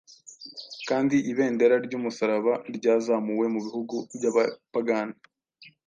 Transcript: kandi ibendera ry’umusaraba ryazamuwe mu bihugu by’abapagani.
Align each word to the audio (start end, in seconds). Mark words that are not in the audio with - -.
kandi 0.87 1.15
ibendera 1.31 1.75
ry’umusaraba 1.85 2.53
ryazamuwe 2.77 3.45
mu 3.53 3.59
bihugu 3.65 3.95
by’abapagani. 4.15 5.15